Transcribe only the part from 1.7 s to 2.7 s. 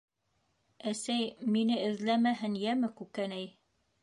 эҙләмәһен,